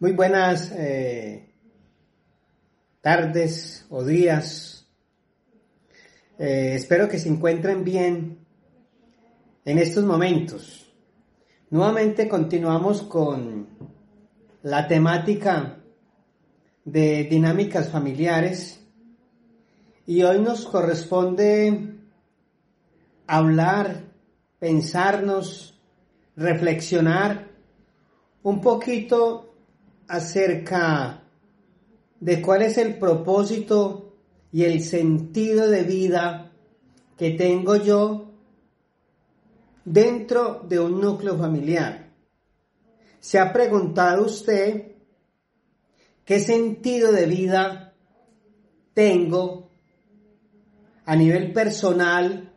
Muy 0.00 0.12
buenas 0.12 0.72
eh, 0.72 1.52
tardes 3.02 3.84
o 3.90 4.02
días. 4.02 4.88
Eh, 6.38 6.72
espero 6.74 7.06
que 7.06 7.18
se 7.18 7.28
encuentren 7.28 7.84
bien 7.84 8.38
en 9.66 9.78
estos 9.78 10.02
momentos. 10.04 10.90
Nuevamente 11.68 12.30
continuamos 12.30 13.02
con 13.02 13.68
la 14.62 14.88
temática 14.88 15.82
de 16.86 17.24
dinámicas 17.24 17.90
familiares 17.90 18.82
y 20.06 20.22
hoy 20.22 20.40
nos 20.40 20.64
corresponde 20.64 21.98
hablar, 23.26 24.04
pensarnos, 24.58 25.78
reflexionar 26.36 27.50
un 28.42 28.62
poquito 28.62 29.49
acerca 30.10 31.22
de 32.18 32.42
cuál 32.42 32.62
es 32.62 32.78
el 32.78 32.98
propósito 32.98 34.16
y 34.50 34.64
el 34.64 34.82
sentido 34.82 35.68
de 35.68 35.84
vida 35.84 36.50
que 37.16 37.30
tengo 37.30 37.76
yo 37.76 38.32
dentro 39.84 40.66
de 40.68 40.80
un 40.80 41.00
núcleo 41.00 41.38
familiar. 41.38 42.10
¿Se 43.20 43.38
ha 43.38 43.52
preguntado 43.52 44.24
usted 44.24 44.96
qué 46.24 46.40
sentido 46.40 47.12
de 47.12 47.26
vida 47.26 47.94
tengo 48.92 49.70
a 51.06 51.14
nivel 51.14 51.52
personal, 51.52 52.52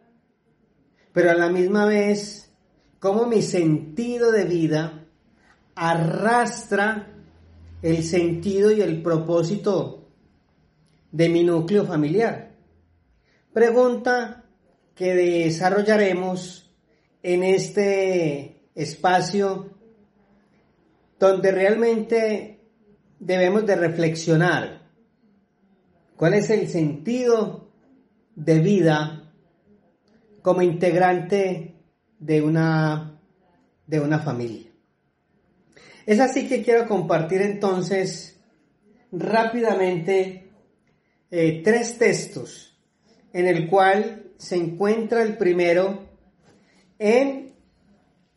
pero 1.12 1.30
a 1.30 1.36
la 1.36 1.50
misma 1.50 1.86
vez 1.86 2.52
cómo 3.00 3.28
mi 3.28 3.44
sentido 3.44 4.32
de 4.32 4.46
vida 4.46 5.06
arrastra 5.76 7.13
el 7.84 8.02
sentido 8.02 8.72
y 8.72 8.82
el 8.82 9.04
propósito 9.04 10.08
de 11.12 11.30
mi 11.30 11.44
núcleo 11.44 11.86
familiar. 11.86 12.56
Pregunta 13.52 14.46
que 14.96 15.14
desarrollaremos 15.14 16.74
en 17.22 17.44
este 17.44 18.70
espacio 18.74 19.70
donde 21.20 21.52
realmente 21.52 22.62
debemos 23.20 23.66
de 23.66 23.76
reflexionar 23.76 24.90
cuál 26.16 26.36
es 26.36 26.50
el 26.50 26.70
sentido 26.70 27.70
de 28.36 28.60
vida 28.60 29.32
como 30.42 30.62
integrante 30.62 31.76
de 32.18 32.42
una, 32.42 33.20
de 33.88 34.00
una 34.00 34.20
familia. 34.20 34.73
Es 36.06 36.20
así 36.20 36.50
que 36.50 36.64
quiero 36.64 36.86
compartir 36.88 37.42
entonces 37.42 38.38
rápidamente 39.12 40.50
eh, 41.32 41.62
tres 41.64 41.98
textos 41.98 42.78
en 43.32 43.48
el 43.48 43.70
cual 43.70 44.32
se 44.38 44.58
encuentra 44.58 45.24
el 45.24 45.38
primero 45.38 46.10
en 47.00 47.54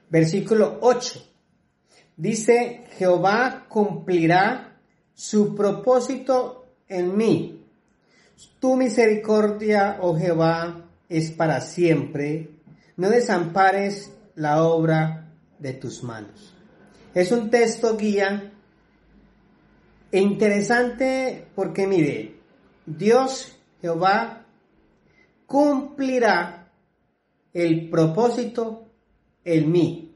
versículo 0.08 0.78
8. 0.80 1.26
Dice, 2.16 2.88
Jehová 2.98 3.66
cumplirá 3.68 4.80
su 5.14 5.54
propósito 5.54 6.66
en 6.88 7.16
mí. 7.16 7.64
Tu 8.58 8.74
misericordia, 8.76 9.98
oh 10.02 10.18
Jehová, 10.18 10.89
es 11.10 11.32
para 11.32 11.60
siempre, 11.60 12.50
no 12.96 13.10
desampares 13.10 14.12
la 14.36 14.62
obra 14.62 15.34
de 15.58 15.74
tus 15.74 16.02
manos. 16.04 16.54
Es 17.12 17.32
un 17.32 17.50
texto 17.50 17.96
guía 17.96 18.52
e 20.12 20.18
interesante 20.20 21.48
porque 21.54 21.86
mire, 21.86 22.36
Dios 22.86 23.58
Jehová 23.80 24.46
cumplirá 25.46 26.72
el 27.52 27.90
propósito 27.90 28.88
en 29.44 29.72
mí. 29.72 30.14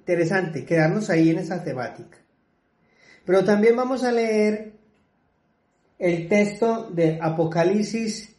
Interesante, 0.00 0.66
quedarnos 0.66 1.08
ahí 1.08 1.30
en 1.30 1.38
esa 1.38 1.64
temática. 1.64 2.18
Pero 3.24 3.42
también 3.42 3.74
vamos 3.74 4.04
a 4.04 4.12
leer 4.12 4.74
el 5.98 6.28
texto 6.28 6.90
de 6.90 7.18
Apocalipsis 7.22 8.33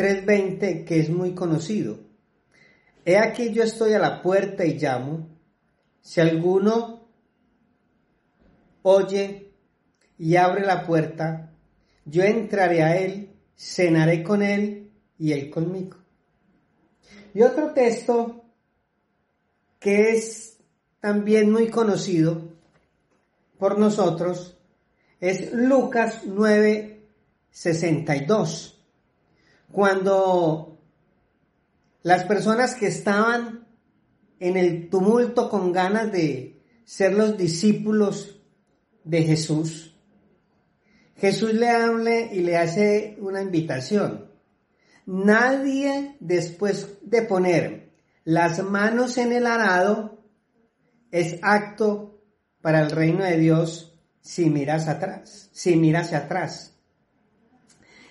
3.20 0.00 0.84
que 0.86 0.98
es 0.98 1.10
muy 1.10 1.34
conocido. 1.34 1.98
He 3.04 3.18
aquí 3.18 3.52
yo 3.52 3.62
estoy 3.62 3.92
a 3.92 3.98
la 3.98 4.22
puerta 4.22 4.64
y 4.64 4.78
llamo. 4.78 5.28
Si 6.00 6.22
alguno 6.22 7.06
oye 8.80 9.52
y 10.16 10.36
abre 10.36 10.64
la 10.64 10.86
puerta, 10.86 11.52
yo 12.06 12.22
entraré 12.22 12.82
a 12.82 12.96
él, 12.96 13.36
cenaré 13.54 14.22
con 14.22 14.42
él 14.42 14.90
y 15.18 15.32
él 15.32 15.50
conmigo. 15.50 15.98
Y 17.34 17.42
otro 17.42 17.74
texto 17.74 18.42
que 19.78 20.12
es 20.12 20.56
también 21.00 21.52
muy 21.52 21.68
conocido 21.68 22.40
por 23.58 23.78
nosotros 23.78 24.56
es 25.20 25.52
Lucas 25.52 26.22
9:62 26.24 28.79
cuando 29.72 30.78
las 32.02 32.24
personas 32.24 32.74
que 32.74 32.86
estaban 32.86 33.66
en 34.38 34.56
el 34.56 34.88
tumulto 34.88 35.48
con 35.50 35.72
ganas 35.72 36.10
de 36.10 36.62
ser 36.84 37.12
los 37.14 37.36
discípulos 37.36 38.40
de 39.04 39.22
Jesús, 39.22 39.94
Jesús 41.16 41.52
le 41.52 41.68
habla 41.68 42.32
y 42.32 42.40
le 42.40 42.56
hace 42.56 43.18
una 43.20 43.42
invitación. 43.42 44.30
Nadie 45.04 46.16
después 46.20 46.98
de 47.02 47.22
poner 47.22 47.92
las 48.24 48.62
manos 48.62 49.18
en 49.18 49.32
el 49.32 49.46
arado 49.46 50.22
es 51.10 51.38
acto 51.42 52.22
para 52.62 52.80
el 52.80 52.90
reino 52.90 53.24
de 53.24 53.36
Dios 53.36 53.98
si 54.20 54.48
miras 54.48 54.88
atrás, 54.88 55.50
si 55.52 55.76
miras 55.76 56.06
hacia 56.06 56.18
atrás. 56.18 56.79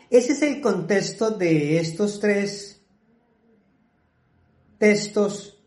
Ese 0.09 0.34
es 0.34 0.42
el 0.42 0.59
contexto 0.59 1.31
de 1.31 1.80
estos 1.80 2.20
tres 2.20 2.81
textos 4.80 5.62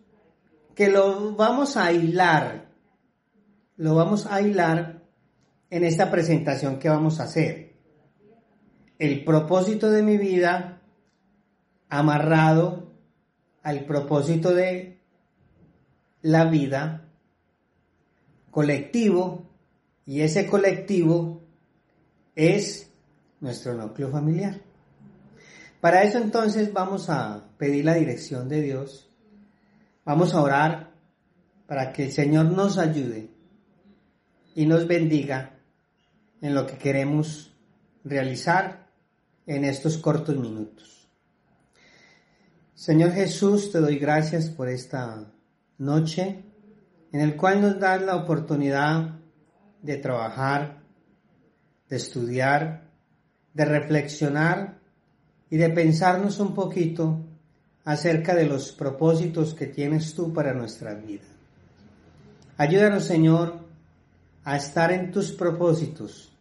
que 0.75 0.88
lo 0.88 1.36
vamos 1.36 1.76
a 1.76 1.92
hilar, 1.92 2.72
lo 3.76 3.94
vamos 3.94 4.26
a 4.26 4.41
hilar 4.41 5.04
en 5.70 5.84
esta 5.84 6.10
presentación 6.10 6.80
que 6.80 6.88
vamos 6.88 7.20
a 7.20 7.25
hacer. 7.25 7.76
El 8.98 9.25
propósito 9.25 9.91
de 9.91 10.03
mi 10.03 10.16
vida 10.19 10.82
amarrado 11.88 12.92
al 13.62 13.84
propósito 13.84 14.54
de 14.54 15.00
la 16.22 16.47
vida 16.47 17.09
colectivo 18.50 19.47
y 20.04 20.22
ese 20.22 20.47
colectivo 20.47 21.42
es 22.34 22.91
nuestro 23.42 23.75
núcleo 23.75 24.10
familiar. 24.10 24.60
Para 25.80 26.04
eso 26.04 26.19
entonces 26.19 26.72
vamos 26.72 27.10
a 27.10 27.48
pedir 27.58 27.84
la 27.84 27.94
dirección 27.94 28.48
de 28.48 28.62
Dios, 28.62 29.10
vamos 30.04 30.32
a 30.32 30.41
orar 30.41 30.92
para 31.66 31.92
que 31.92 32.04
el 32.04 32.12
Señor 32.12 32.47
nos 32.47 32.78
ayude 32.78 33.30
y 34.54 34.64
nos 34.64 34.86
bendiga 34.86 35.58
en 36.41 36.54
lo 36.54 36.66
que 36.66 36.78
queremos 36.78 37.53
realizar 38.04 38.86
en 39.47 39.65
estos 39.65 39.98
cortos 39.98 40.36
minutos. 40.36 41.09
Señor 42.74 43.12
Jesús, 43.12 43.72
te 43.72 43.80
doy 43.80 43.98
gracias 43.98 44.50
por 44.50 44.68
esta 44.68 45.33
noche 45.78 46.44
en 47.10 47.21
el 47.21 47.36
cual 47.36 47.60
nos 47.60 47.80
das 47.80 48.03
la 48.03 48.16
oportunidad 48.16 49.18
de 49.83 49.97
trabajar, 49.97 50.83
de 51.89 51.97
estudiar, 51.97 52.91
de 53.54 53.65
reflexionar 53.65 54.78
y 55.51 55.57
de 55.57 55.69
pensarnos 55.71 56.41
un 56.41 56.54
poquito 56.54 57.21
acerca 57.84 58.34
de 58.34 58.47
los 58.47 58.72
propósitos 58.72 59.54
que 59.54 59.66
tienes 59.66 60.15
tú 60.15 60.33
para 60.33 60.54
nuestra 60.54 60.95
vida. 60.95 61.25
Ayúdanos, 62.57 63.04
Señor, 63.04 63.59
a 64.45 64.57
estar 64.57 64.93
en 64.93 65.10
tus 65.10 65.33
propósitos, 65.33 66.33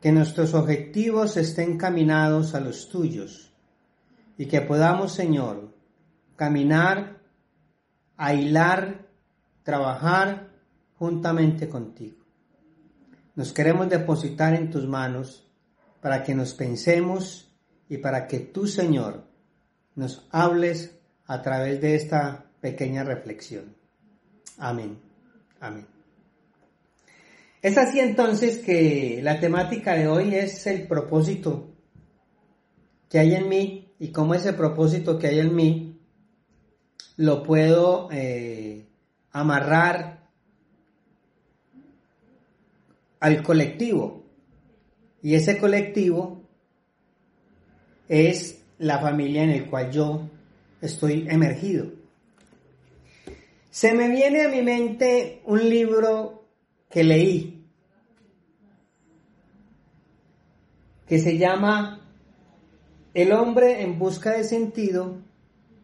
que 0.00 0.12
nuestros 0.12 0.54
objetivos 0.54 1.36
estén 1.36 1.76
caminados 1.76 2.54
a 2.54 2.60
los 2.60 2.88
tuyos 2.88 3.52
y 4.38 4.46
que 4.46 4.62
podamos, 4.62 5.12
Señor, 5.12 5.74
caminar, 6.36 7.18
hilar, 8.18 9.06
trabajar 9.62 10.50
juntamente 10.98 11.68
contigo. 11.68 12.24
Nos 13.34 13.52
queremos 13.52 13.88
depositar 13.88 14.54
en 14.54 14.70
tus 14.70 14.86
manos 14.86 15.49
para 16.00 16.22
que 16.22 16.34
nos 16.34 16.54
pensemos 16.54 17.52
y 17.88 17.98
para 17.98 18.26
que 18.26 18.40
tú, 18.40 18.66
Señor, 18.66 19.24
nos 19.94 20.26
hables 20.30 20.96
a 21.26 21.42
través 21.42 21.80
de 21.80 21.94
esta 21.94 22.46
pequeña 22.60 23.04
reflexión. 23.04 23.74
Amén. 24.58 24.98
Amén. 25.60 25.86
Es 27.62 27.76
así 27.76 28.00
entonces 28.00 28.58
que 28.58 29.20
la 29.22 29.38
temática 29.38 29.94
de 29.94 30.08
hoy 30.08 30.34
es 30.34 30.66
el 30.66 30.86
propósito 30.86 31.68
que 33.08 33.18
hay 33.18 33.34
en 33.34 33.48
mí 33.48 33.92
y 33.98 34.12
cómo 34.12 34.34
ese 34.34 34.54
propósito 34.54 35.18
que 35.18 35.26
hay 35.26 35.40
en 35.40 35.54
mí 35.54 36.00
lo 37.16 37.42
puedo 37.42 38.08
eh, 38.12 38.86
amarrar 39.32 40.26
al 43.18 43.42
colectivo. 43.42 44.19
Y 45.22 45.34
ese 45.34 45.58
colectivo 45.58 46.42
es 48.08 48.62
la 48.78 48.98
familia 48.98 49.44
en 49.44 49.50
el 49.50 49.66
cual 49.66 49.90
yo 49.90 50.28
estoy 50.80 51.26
emergido. 51.28 51.86
Se 53.70 53.92
me 53.92 54.08
viene 54.08 54.42
a 54.42 54.48
mi 54.48 54.62
mente 54.62 55.42
un 55.44 55.68
libro 55.68 56.48
que 56.88 57.04
leí, 57.04 57.64
que 61.06 61.18
se 61.18 61.38
llama 61.38 62.00
El 63.14 63.32
hombre 63.32 63.82
en 63.82 63.98
busca 63.98 64.32
de 64.32 64.44
sentido 64.44 65.18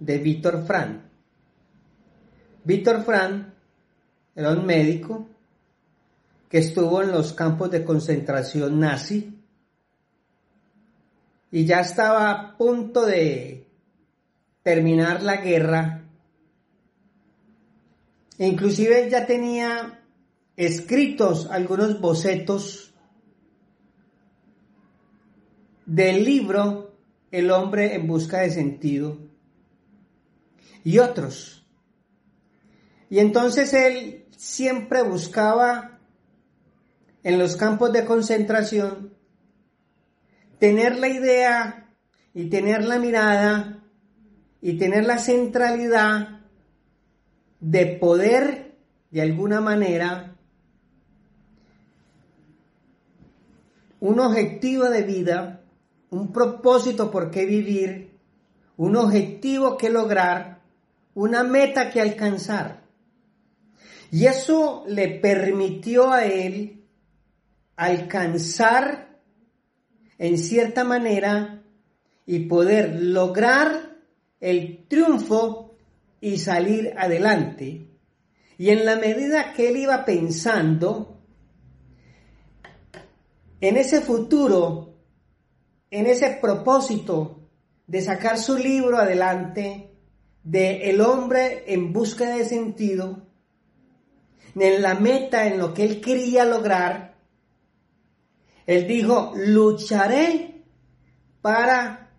de 0.00 0.18
Víctor 0.18 0.64
Fran. 0.66 1.10
Víctor 2.64 3.04
Fran 3.04 3.54
era 4.34 4.50
un 4.50 4.66
médico 4.66 5.28
que 6.48 6.58
estuvo 6.58 7.02
en 7.02 7.12
los 7.12 7.32
campos 7.32 7.70
de 7.70 7.84
concentración 7.84 8.80
nazi 8.80 9.36
y 11.50 11.64
ya 11.64 11.80
estaba 11.80 12.30
a 12.30 12.56
punto 12.56 13.06
de 13.06 13.66
terminar 14.62 15.22
la 15.22 15.36
guerra. 15.36 16.04
Inclusive 18.38 19.08
ya 19.08 19.26
tenía 19.26 20.00
escritos 20.56 21.46
algunos 21.50 22.00
bocetos 22.00 22.92
del 25.86 26.24
libro 26.24 26.94
El 27.30 27.50
hombre 27.50 27.94
en 27.94 28.06
busca 28.06 28.40
de 28.40 28.50
sentido 28.50 29.18
y 30.84 30.98
otros. 30.98 31.64
Y 33.08 33.20
entonces 33.20 33.72
él 33.72 34.26
siempre 34.36 35.02
buscaba 35.02 35.95
en 37.26 37.40
los 37.40 37.56
campos 37.56 37.92
de 37.92 38.04
concentración 38.04 39.12
tener 40.60 40.96
la 40.96 41.08
idea 41.08 41.88
y 42.32 42.48
tener 42.50 42.84
la 42.84 43.00
mirada 43.00 43.82
y 44.60 44.78
tener 44.78 45.04
la 45.04 45.18
centralidad 45.18 46.42
de 47.58 47.86
poder 47.86 48.76
de 49.10 49.22
alguna 49.22 49.60
manera 49.60 50.36
un 53.98 54.20
objetivo 54.20 54.84
de 54.84 55.02
vida, 55.02 55.64
un 56.10 56.32
propósito 56.32 57.10
por 57.10 57.32
qué 57.32 57.44
vivir, 57.44 58.20
un 58.76 58.94
objetivo 58.94 59.76
que 59.76 59.90
lograr, 59.90 60.60
una 61.14 61.42
meta 61.42 61.90
que 61.90 62.00
alcanzar. 62.00 62.84
Y 64.12 64.26
eso 64.26 64.84
le 64.86 65.08
permitió 65.08 66.12
a 66.12 66.24
él 66.24 66.75
alcanzar 67.76 69.20
en 70.18 70.38
cierta 70.38 70.84
manera 70.84 71.62
y 72.24 72.40
poder 72.40 73.02
lograr 73.02 73.96
el 74.40 74.86
triunfo 74.88 75.76
y 76.20 76.38
salir 76.38 76.94
adelante. 76.96 77.88
Y 78.58 78.70
en 78.70 78.84
la 78.84 78.96
medida 78.96 79.52
que 79.52 79.68
él 79.68 79.76
iba 79.76 80.04
pensando, 80.04 81.20
en 83.60 83.76
ese 83.76 84.00
futuro, 84.00 84.94
en 85.90 86.06
ese 86.06 86.38
propósito 86.40 87.48
de 87.86 88.00
sacar 88.00 88.38
su 88.38 88.56
libro 88.56 88.98
adelante, 88.98 89.92
de 90.42 90.90
El 90.90 91.00
hombre 91.00 91.64
en 91.66 91.92
busca 91.92 92.36
de 92.36 92.44
sentido, 92.44 93.26
en 94.54 94.80
la 94.80 94.94
meta, 94.94 95.46
en 95.46 95.58
lo 95.58 95.74
que 95.74 95.84
él 95.84 96.00
quería 96.00 96.44
lograr, 96.44 97.15
él 98.66 98.86
dijo, 98.86 99.32
lucharé 99.36 100.62
para 101.40 102.10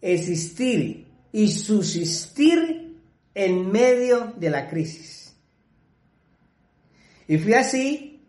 existir 0.00 1.06
y 1.32 1.48
subsistir 1.48 3.00
en 3.34 3.70
medio 3.70 4.34
de 4.36 4.50
la 4.50 4.68
crisis. 4.68 5.36
Y 7.26 7.38
fue 7.38 7.54
así 7.54 8.20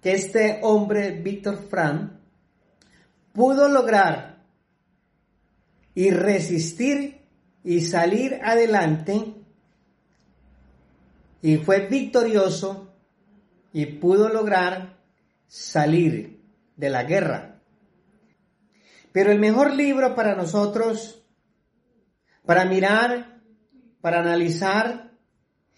que 0.00 0.12
este 0.12 0.60
hombre, 0.62 1.12
Víctor 1.12 1.58
Fran, 1.68 2.20
pudo 3.32 3.68
lograr 3.68 4.42
y 5.94 6.10
resistir 6.10 7.20
y 7.62 7.82
salir 7.82 8.40
adelante 8.42 9.34
y 11.42 11.56
fue 11.58 11.86
victorioso 11.86 12.94
y 13.72 13.86
pudo 13.86 14.28
lograr 14.28 14.98
salir 15.46 16.31
de 16.82 16.90
la 16.90 17.04
guerra. 17.04 17.62
Pero 19.12 19.30
el 19.30 19.38
mejor 19.38 19.72
libro 19.72 20.16
para 20.16 20.34
nosotros, 20.34 21.24
para 22.44 22.64
mirar, 22.64 23.40
para 24.00 24.18
analizar 24.18 25.12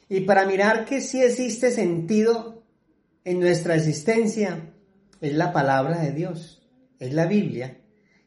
y 0.08 0.20
para 0.20 0.46
mirar 0.46 0.86
que 0.86 1.02
sí 1.02 1.20
existe 1.22 1.70
sentido 1.70 2.64
en 3.22 3.38
nuestra 3.38 3.74
existencia 3.74 4.72
es 5.20 5.34
la 5.34 5.52
palabra 5.52 5.98
de 5.98 6.12
Dios, 6.12 6.66
es 6.98 7.12
la 7.12 7.26
Biblia, 7.26 7.82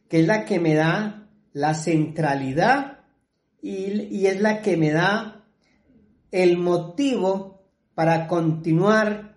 que 0.08 0.20
es 0.20 0.28
la 0.28 0.46
que 0.46 0.60
me 0.60 0.76
da 0.76 1.28
la 1.54 1.74
centralidad 1.74 3.00
y, 3.60 4.28
es 4.28 4.40
la 4.40 4.62
que 4.62 4.78
me 4.78 4.92
da 4.92 5.48
el 6.30 6.58
motivo 6.58 7.66
para 7.96 8.28
continuar 8.28 9.36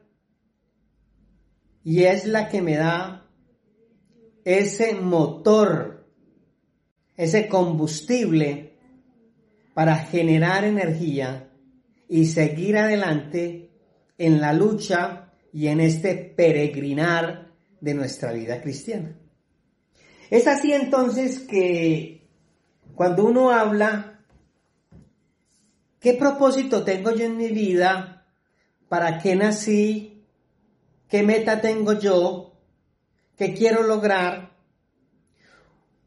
y 1.82 2.04
es 2.04 2.26
la 2.26 2.48
que 2.48 2.60
me 2.60 2.76
da 2.76 3.19
ese 4.44 4.94
motor, 4.94 6.06
ese 7.16 7.48
combustible 7.48 8.78
para 9.74 9.96
generar 9.96 10.64
energía 10.64 11.50
y 12.08 12.26
seguir 12.26 12.76
adelante 12.76 13.70
en 14.18 14.40
la 14.40 14.52
lucha 14.52 15.32
y 15.52 15.68
en 15.68 15.80
este 15.80 16.14
peregrinar 16.14 17.52
de 17.80 17.94
nuestra 17.94 18.32
vida 18.32 18.60
cristiana. 18.60 19.16
Es 20.30 20.46
así 20.46 20.72
entonces 20.72 21.40
que 21.40 22.28
cuando 22.94 23.24
uno 23.24 23.50
habla, 23.50 24.20
¿qué 25.98 26.14
propósito 26.14 26.84
tengo 26.84 27.10
yo 27.12 27.24
en 27.24 27.36
mi 27.36 27.48
vida? 27.48 28.26
¿Para 28.88 29.18
qué 29.18 29.34
nací? 29.34 30.24
¿Qué 31.08 31.22
meta 31.22 31.60
tengo 31.60 31.98
yo? 31.98 32.49
¿Qué 33.40 33.54
quiero 33.54 33.82
lograr? 33.84 34.50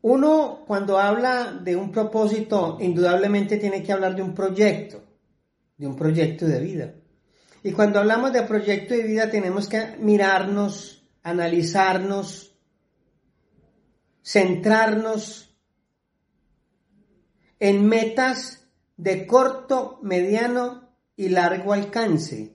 Uno 0.03 0.63
cuando 0.67 0.99
habla 0.99 1.51
de 1.63 1.75
un 1.75 1.91
propósito, 1.91 2.77
indudablemente 2.79 3.57
tiene 3.57 3.81
que 3.81 3.91
hablar 3.91 4.15
de 4.15 4.21
un 4.21 4.35
proyecto, 4.35 5.01
de 5.75 5.87
un 5.87 5.95
proyecto 5.95 6.45
de 6.45 6.59
vida. 6.59 6.93
Y 7.63 7.71
cuando 7.71 7.97
hablamos 7.97 8.33
de 8.33 8.43
proyecto 8.43 8.93
de 8.93 9.01
vida 9.01 9.31
tenemos 9.31 9.67
que 9.67 9.95
mirarnos, 9.97 11.09
analizarnos, 11.23 12.55
centrarnos 14.23 15.57
en 17.59 17.87
metas 17.87 18.67
de 18.95 19.25
corto, 19.25 19.97
mediano 20.03 20.95
y 21.15 21.29
largo 21.29 21.73
alcance, 21.73 22.53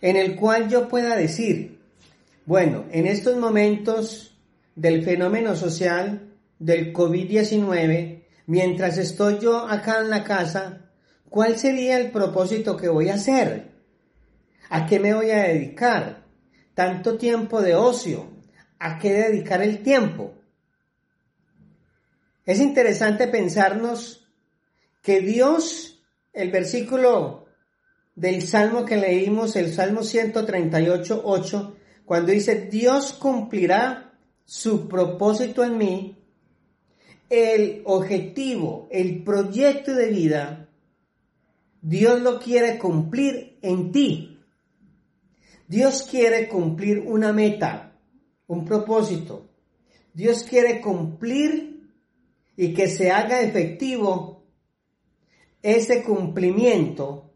en 0.00 0.14
el 0.14 0.36
cual 0.36 0.68
yo 0.68 0.88
pueda 0.88 1.16
decir, 1.16 1.81
bueno, 2.44 2.86
en 2.90 3.06
estos 3.06 3.36
momentos 3.36 4.36
del 4.74 5.04
fenómeno 5.04 5.54
social 5.54 6.32
del 6.58 6.92
COVID-19, 6.92 8.24
mientras 8.46 8.98
estoy 8.98 9.38
yo 9.38 9.66
acá 9.68 10.00
en 10.00 10.10
la 10.10 10.24
casa, 10.24 10.90
¿cuál 11.28 11.58
sería 11.58 11.98
el 11.98 12.10
propósito 12.10 12.76
que 12.76 12.88
voy 12.88 13.08
a 13.08 13.14
hacer? 13.14 13.72
¿A 14.70 14.86
qué 14.86 14.98
me 14.98 15.14
voy 15.14 15.30
a 15.30 15.44
dedicar? 15.44 16.24
Tanto 16.74 17.16
tiempo 17.16 17.60
de 17.60 17.74
ocio. 17.74 18.30
¿A 18.78 18.98
qué 18.98 19.12
dedicar 19.12 19.62
el 19.62 19.82
tiempo? 19.82 20.34
Es 22.44 22.58
interesante 22.58 23.28
pensarnos 23.28 24.26
que 25.02 25.20
Dios, 25.20 26.02
el 26.32 26.50
versículo 26.50 27.46
del 28.16 28.42
Salmo 28.42 28.84
que 28.84 28.96
leímos, 28.96 29.54
el 29.56 29.72
Salmo 29.72 30.02
138, 30.02 31.22
8, 31.24 31.76
cuando 32.12 32.32
dice, 32.32 32.68
Dios 32.70 33.14
cumplirá 33.14 34.12
su 34.44 34.86
propósito 34.86 35.64
en 35.64 35.78
mí, 35.78 36.18
el 37.30 37.80
objetivo, 37.86 38.86
el 38.90 39.24
proyecto 39.24 39.94
de 39.94 40.08
vida 40.10 40.62
Dios 41.82 42.20
lo 42.20 42.38
quiere 42.38 42.78
cumplir 42.78 43.58
en 43.60 43.90
ti. 43.90 44.38
Dios 45.66 46.06
quiere 46.08 46.48
cumplir 46.48 47.00
una 47.00 47.32
meta, 47.32 47.98
un 48.46 48.64
propósito. 48.64 49.50
Dios 50.14 50.44
quiere 50.44 50.80
cumplir 50.80 51.90
y 52.56 52.72
que 52.72 52.86
se 52.86 53.10
haga 53.10 53.40
efectivo 53.40 54.44
ese 55.60 56.04
cumplimiento 56.04 57.34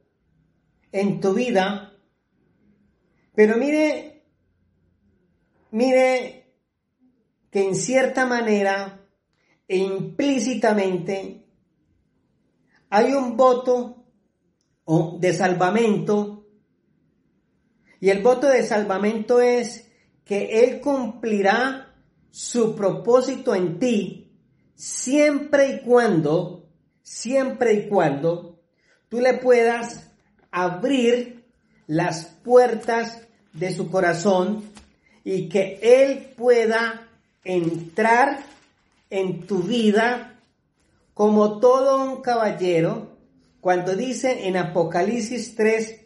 en 0.92 1.20
tu 1.20 1.34
vida. 1.34 1.98
Pero 3.34 3.56
mire, 3.56 4.15
mire 5.70 6.52
que 7.50 7.62
en 7.62 7.74
cierta 7.74 8.26
manera 8.26 9.06
e 9.68 9.78
implícitamente 9.78 11.44
hay 12.90 13.14
un 13.14 13.36
voto 13.36 14.04
de 15.18 15.32
salvamento. 15.32 16.46
Y 18.00 18.10
el 18.10 18.22
voto 18.22 18.48
de 18.48 18.62
salvamento 18.62 19.40
es 19.40 19.90
que 20.24 20.64
Él 20.64 20.80
cumplirá 20.80 21.94
su 22.30 22.76
propósito 22.76 23.54
en 23.54 23.78
ti 23.78 24.26
siempre 24.74 25.70
y 25.70 25.80
cuando, 25.80 26.68
siempre 27.02 27.72
y 27.72 27.88
cuando 27.88 28.60
tú 29.08 29.20
le 29.20 29.34
puedas 29.34 30.12
abrir 30.50 31.46
las 31.86 32.26
puertas 32.44 33.26
de 33.52 33.72
su 33.72 33.90
corazón 33.90 34.64
y 35.28 35.48
que 35.48 35.80
Él 35.82 36.32
pueda 36.36 37.08
entrar 37.42 38.44
en 39.10 39.44
tu 39.44 39.58
vida 39.64 40.40
como 41.14 41.58
todo 41.58 42.04
un 42.04 42.22
caballero 42.22 43.18
cuando 43.60 43.96
dice 43.96 44.46
en 44.46 44.56
Apocalipsis 44.56 45.56
3, 45.56 46.00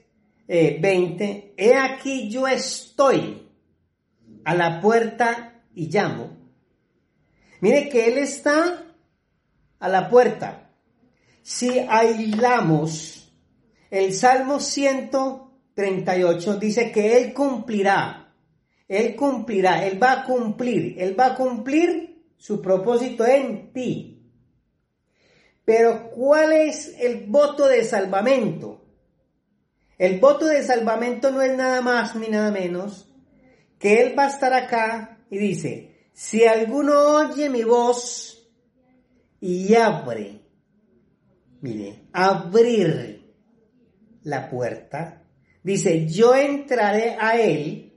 20, 0.49 1.25
eh, 1.25 1.53
he 1.59 1.77
aquí 1.77 2.31
yo 2.31 2.49
estoy 2.49 3.47
a 4.43 4.55
la 4.55 4.81
puerta 4.81 5.61
y 5.75 5.91
llamo. 5.91 6.39
Mire 7.61 7.91
que 7.91 8.09
Él 8.09 8.17
está 8.17 8.87
a 9.79 9.89
la 9.91 10.09
puerta. 10.09 10.71
Si 11.43 11.79
aislamos 11.79 13.31
el 13.91 14.15
Salmo 14.15 14.61
138, 14.61 16.57
dice 16.57 16.91
que 16.91 17.19
Él 17.19 17.35
cumplirá, 17.35 18.30
Él 18.91 19.15
cumplirá, 19.15 19.87
Él 19.87 20.03
va 20.03 20.11
a 20.11 20.25
cumplir, 20.25 20.97
Él 20.99 21.19
va 21.19 21.27
a 21.27 21.35
cumplir 21.37 22.25
su 22.37 22.61
propósito 22.61 23.25
en 23.25 23.73
ti. 23.73 24.21
Pero 25.65 26.11
¿cuál 26.11 26.53
es 26.53 26.97
el 26.99 27.27
voto 27.29 27.69
de 27.69 27.85
salvamento? 27.85 28.85
El 29.97 30.19
voto 30.19 30.47
de 30.47 30.65
salvamento 30.65 31.31
no 31.31 31.41
es 31.41 31.57
nada 31.57 31.81
más 31.83 32.17
ni 32.17 32.27
nada 32.27 32.51
menos 32.51 33.09
que 33.79 34.03
Él 34.03 34.19
va 34.19 34.25
a 34.25 34.31
estar 34.31 34.53
acá 34.53 35.21
y 35.31 35.39
dice, 35.39 36.11
si 36.13 36.45
alguno 36.45 36.99
oye 36.99 37.49
mi 37.49 37.63
voz 37.63 38.51
y 39.41 39.73
abre, 39.77 40.41
mire, 41.61 42.09
abrir 42.13 43.33
la 44.25 44.51
puerta, 44.51 45.23
dice, 45.63 46.09
yo 46.09 46.35
entraré 46.35 47.17
a 47.21 47.41
Él, 47.41 47.90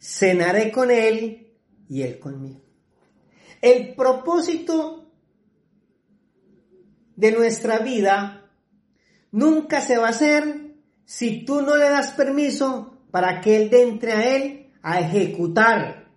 cenaré 0.00 0.72
con 0.72 0.90
Él 0.90 1.52
y 1.88 2.02
Él 2.02 2.18
conmigo. 2.18 2.60
El 3.60 3.94
propósito 3.94 5.12
de 7.14 7.32
nuestra 7.32 7.80
vida 7.80 8.50
nunca 9.30 9.82
se 9.82 9.98
va 9.98 10.06
a 10.06 10.10
hacer 10.10 10.74
si 11.04 11.44
tú 11.44 11.60
no 11.60 11.76
le 11.76 11.90
das 11.90 12.12
permiso 12.12 12.98
para 13.10 13.40
que 13.40 13.56
Él 13.56 13.74
entre 13.74 14.12
a 14.12 14.36
Él 14.36 14.72
a 14.82 15.00
ejecutar, 15.00 16.08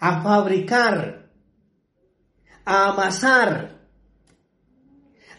a 0.00 0.22
fabricar, 0.22 1.30
a 2.64 2.88
amasar, 2.88 3.78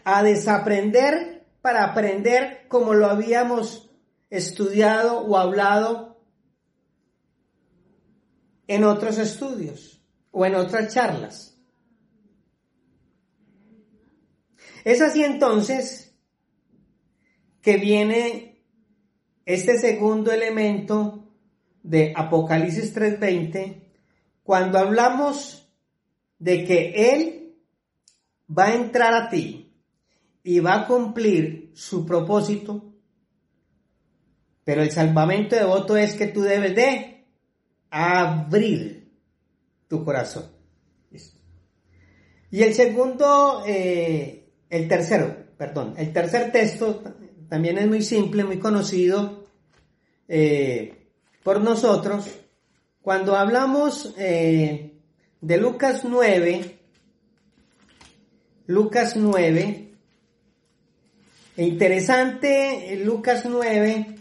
a 0.04 0.22
desaprender 0.22 1.46
para 1.60 1.84
aprender 1.84 2.66
como 2.68 2.94
lo 2.94 3.06
habíamos 3.06 3.90
estudiado 4.30 5.20
o 5.20 5.36
hablado 5.36 6.09
en 8.70 8.84
otros 8.84 9.18
estudios 9.18 10.00
o 10.30 10.46
en 10.46 10.54
otras 10.54 10.94
charlas. 10.94 11.60
Es 14.84 15.00
así 15.00 15.24
entonces 15.24 16.14
que 17.62 17.78
viene 17.78 18.62
este 19.44 19.76
segundo 19.76 20.30
elemento 20.30 21.34
de 21.82 22.12
Apocalipsis 22.14 22.94
3:20, 22.94 23.90
cuando 24.44 24.78
hablamos 24.78 25.68
de 26.38 26.64
que 26.64 26.92
Él 27.12 27.56
va 28.48 28.66
a 28.66 28.74
entrar 28.74 29.14
a 29.14 29.30
ti 29.30 29.74
y 30.44 30.60
va 30.60 30.74
a 30.74 30.86
cumplir 30.86 31.72
su 31.74 32.06
propósito, 32.06 32.94
pero 34.62 34.80
el 34.80 34.92
salvamento 34.92 35.56
de 35.56 35.64
voto 35.64 35.96
es 35.96 36.14
que 36.14 36.28
tú 36.28 36.42
debes 36.42 36.76
de 36.76 37.19
abrir 37.90 39.10
tu 39.88 40.04
corazón. 40.04 40.46
Y 42.52 42.62
el 42.62 42.74
segundo 42.74 43.62
eh, 43.66 44.40
el 44.68 44.88
tercero, 44.88 45.36
perdón, 45.56 45.94
el 45.98 46.12
tercer 46.12 46.50
texto 46.52 47.02
también 47.48 47.78
es 47.78 47.86
muy 47.86 48.02
simple, 48.02 48.44
muy 48.44 48.58
conocido 48.58 49.44
eh, 50.28 51.06
por 51.42 51.60
nosotros. 51.60 52.26
Cuando 53.02 53.36
hablamos 53.36 54.14
eh, 54.18 54.92
de 55.40 55.56
Lucas 55.58 56.04
9, 56.04 56.78
Lucas 58.66 59.16
9, 59.16 59.92
e 61.56 61.64
interesante 61.64 63.00
Lucas 63.04 63.44
9, 63.44 64.19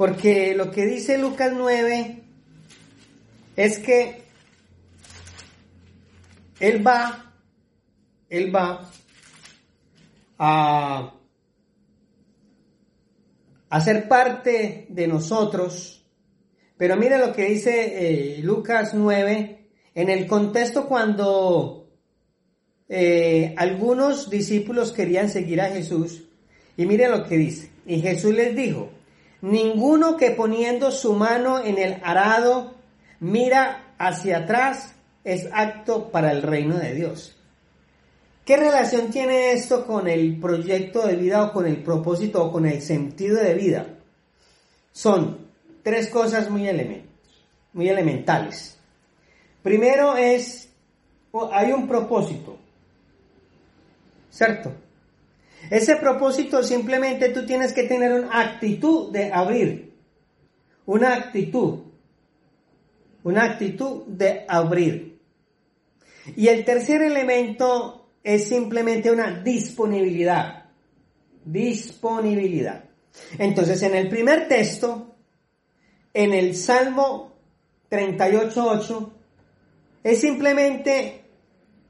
porque 0.00 0.54
lo 0.54 0.70
que 0.70 0.86
dice 0.86 1.18
Lucas 1.18 1.52
9 1.54 2.22
es 3.54 3.78
que 3.80 4.22
Él 6.58 6.86
va 6.86 7.34
él 8.30 8.54
va 8.54 8.90
a, 10.38 11.12
ser 13.84 14.08
parte 14.08 14.86
de 14.88 15.06
nosotros. 15.06 16.02
Pero 16.78 16.96
mire 16.96 17.18
lo 17.18 17.34
que 17.34 17.44
dice 17.44 18.38
eh, 18.38 18.38
Lucas 18.42 18.94
9, 18.94 19.68
en 19.94 20.08
el 20.08 20.26
contexto 20.26 20.88
cuando 20.88 21.90
eh, 22.88 23.54
algunos 23.58 24.30
discípulos 24.30 24.92
querían 24.92 25.28
seguir 25.28 25.60
a 25.60 25.68
Jesús. 25.68 26.22
Y 26.78 26.86
mire 26.86 27.06
lo 27.10 27.22
que 27.22 27.36
dice. 27.36 27.70
Y 27.84 28.00
Jesús 28.00 28.32
les 28.32 28.56
dijo, 28.56 28.99
ninguno 29.42 30.16
que 30.16 30.30
poniendo 30.30 30.90
su 30.90 31.14
mano 31.14 31.62
en 31.64 31.78
el 31.78 32.00
arado 32.02 32.74
mira 33.20 33.94
hacia 33.98 34.38
atrás 34.38 34.94
es 35.24 35.48
acto 35.52 36.10
para 36.10 36.32
el 36.32 36.42
reino 36.42 36.78
de 36.78 36.94
Dios. 36.94 37.36
¿Qué 38.44 38.56
relación 38.56 39.10
tiene 39.10 39.52
esto 39.52 39.86
con 39.86 40.08
el 40.08 40.40
proyecto 40.40 41.06
de 41.06 41.16
vida 41.16 41.44
o 41.44 41.52
con 41.52 41.66
el 41.66 41.82
propósito 41.82 42.44
o 42.44 42.52
con 42.52 42.66
el 42.66 42.82
sentido 42.82 43.40
de 43.40 43.54
vida? 43.54 43.86
Son 44.92 45.46
tres 45.82 46.08
cosas 46.08 46.50
muy, 46.50 46.68
muy 47.72 47.88
elementales. 47.88 48.78
Primero 49.62 50.16
es, 50.16 50.70
hay 51.52 51.72
un 51.72 51.86
propósito, 51.86 52.58
¿cierto? 54.30 54.72
Ese 55.68 55.96
propósito 55.96 56.62
simplemente 56.62 57.28
tú 57.30 57.44
tienes 57.44 57.72
que 57.72 57.84
tener 57.84 58.12
una 58.12 58.40
actitud 58.40 59.12
de 59.12 59.32
abrir, 59.32 59.92
una 60.86 61.14
actitud, 61.14 61.80
una 63.22 63.44
actitud 63.44 64.06
de 64.06 64.44
abrir. 64.48 65.18
Y 66.36 66.48
el 66.48 66.64
tercer 66.64 67.02
elemento 67.02 68.08
es 68.22 68.48
simplemente 68.48 69.10
una 69.10 69.42
disponibilidad. 69.42 70.64
Disponibilidad. 71.44 72.84
Entonces, 73.38 73.82
en 73.82 73.94
el 73.94 74.08
primer 74.08 74.48
texto, 74.48 75.14
en 76.12 76.32
el 76.32 76.54
Salmo 76.54 77.32
38.8, 77.90 79.10
es 80.04 80.20
simplemente, 80.20 81.24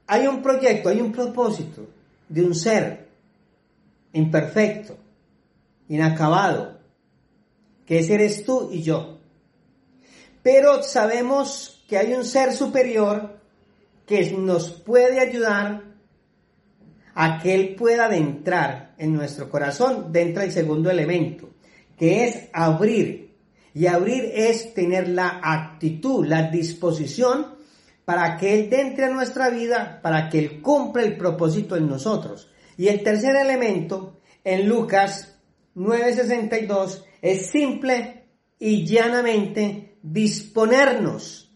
hay 0.07 0.27
un 0.27 0.41
proyecto, 0.41 0.89
hay 0.89 0.99
un 0.99 1.11
propósito 1.11 1.87
de 2.27 2.43
un 2.43 2.55
ser 2.55 3.00
imperfecto, 4.13 4.97
inacabado, 5.87 6.79
que 7.85 7.99
ese 7.99 8.15
eres 8.15 8.45
tú 8.45 8.69
y 8.71 8.81
yo. 8.81 9.19
Pero 10.43 10.83
sabemos 10.83 11.83
que 11.87 11.97
hay 11.97 12.13
un 12.13 12.25
ser 12.25 12.53
superior 12.53 13.39
que 14.05 14.31
nos 14.31 14.71
puede 14.71 15.19
ayudar 15.19 15.83
a 17.13 17.39
que 17.41 17.53
Él 17.53 17.75
pueda 17.75 18.05
adentrar 18.05 18.95
en 18.97 19.13
nuestro 19.13 19.49
corazón, 19.49 20.11
dentro 20.11 20.41
del 20.41 20.51
segundo 20.51 20.89
elemento, 20.89 21.49
que 21.97 22.25
es 22.25 22.49
abrir. 22.53 23.31
Y 23.73 23.87
abrir 23.87 24.31
es 24.33 24.73
tener 24.73 25.07
la 25.07 25.39
actitud, 25.41 26.25
la 26.25 26.49
disposición 26.49 27.55
para 28.05 28.37
que 28.37 28.53
Él 28.53 28.73
entre 28.73 29.05
a 29.05 29.09
nuestra 29.09 29.49
vida, 29.49 29.99
para 30.01 30.29
que 30.29 30.39
Él 30.39 30.61
cumpla 30.61 31.03
el 31.03 31.15
propósito 31.15 31.77
en 31.77 31.87
nosotros. 31.87 32.50
Y 32.77 32.87
el 32.87 33.03
tercer 33.03 33.35
elemento, 33.35 34.19
en 34.43 34.67
Lucas 34.67 35.39
9:62, 35.75 37.03
es 37.21 37.51
simple 37.51 38.25
y 38.59 38.85
llanamente 38.85 39.97
disponernos, 40.01 41.55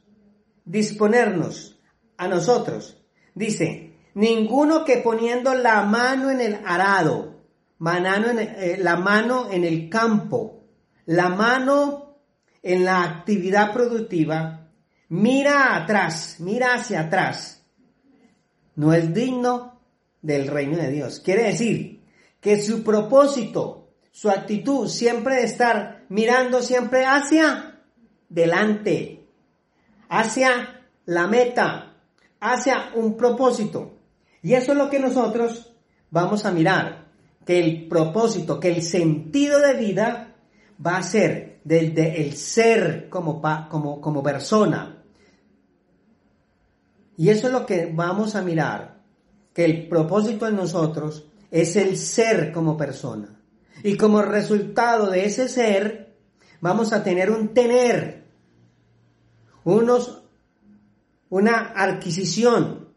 disponernos 0.63 1.79
a 2.17 2.27
nosotros. 2.27 3.01
Dice, 3.33 3.93
ninguno 4.13 4.85
que 4.85 4.97
poniendo 4.97 5.53
la 5.53 5.83
mano 5.83 6.31
en 6.31 6.41
el 6.41 6.59
arado, 6.65 7.35
en 7.79 8.39
eh, 8.39 8.77
la 8.79 8.95
mano 8.95 9.51
en 9.51 9.63
el 9.63 9.89
campo, 9.89 10.63
la 11.05 11.29
mano 11.29 12.17
en 12.63 12.85
la 12.85 13.03
actividad 13.03 13.73
productiva, 13.73 14.71
mira 15.09 15.75
atrás, 15.75 16.37
mira 16.39 16.73
hacia 16.73 17.01
atrás, 17.01 17.63
no 18.75 18.93
es 18.93 19.13
digno 19.13 19.74
del 20.25 20.47
reino 20.47 20.77
de 20.77 20.91
Dios. 20.91 21.19
Quiere 21.19 21.43
decir 21.43 22.01
que 22.41 22.61
su 22.61 22.83
propósito, 22.83 23.89
su 24.11 24.29
actitud 24.29 24.87
siempre 24.87 25.35
de 25.35 25.43
estar 25.43 26.05
mirando 26.09 26.61
siempre 26.61 27.05
hacia 27.05 27.81
delante, 28.29 29.27
hacia 30.09 30.81
la 31.05 31.27
meta, 31.27 31.95
hacia 32.39 32.91
un 32.95 33.15
propósito. 33.15 33.93
Y 34.41 34.53
eso 34.53 34.71
es 34.71 34.77
lo 34.77 34.89
que 34.89 34.99
nosotros 34.99 35.73
vamos 36.09 36.45
a 36.45 36.51
mirar, 36.51 37.05
que 37.45 37.59
el 37.59 37.87
propósito, 37.87 38.59
que 38.59 38.71
el 38.71 38.81
sentido 38.81 39.59
de 39.59 39.73
vida 39.73 40.35
va 40.85 40.97
a 40.97 41.03
ser 41.03 41.59
desde 41.63 42.21
el 42.21 42.35
ser 42.35 43.09
como, 43.09 43.41
como, 43.69 44.01
como 44.01 44.23
persona, 44.23 44.95
y 47.17 47.29
eso 47.29 47.47
es 47.47 47.53
lo 47.53 47.65
que 47.65 47.91
vamos 47.93 48.35
a 48.35 48.41
mirar, 48.41 48.94
que 49.55 49.63
el 49.63 49.87
propósito 49.87 50.47
en 50.47 50.57
nosotros 50.57 51.27
es 51.49 51.77
el 51.77 51.95
ser 51.95 52.51
como 52.51 52.75
persona. 52.75 53.39
Y 53.83 53.95
como 53.95 54.21
resultado 54.21 55.09
de 55.09 55.25
ese 55.25 55.47
ser, 55.47 56.13
vamos 56.59 56.91
a 56.91 57.03
tener 57.03 57.31
un 57.31 57.53
tener, 57.53 58.25
unos, 59.63 60.23
una 61.29 61.71
adquisición, 61.73 62.89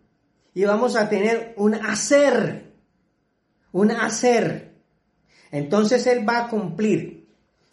y 0.52 0.64
vamos 0.64 0.96
a 0.96 1.08
tener 1.08 1.54
un 1.56 1.74
hacer, 1.74 2.74
un 3.70 3.92
hacer. 3.92 4.74
Entonces 5.52 6.06
Él 6.08 6.28
va 6.28 6.46
a 6.46 6.48
cumplir 6.48 7.28